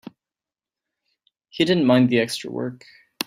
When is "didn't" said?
1.63-1.85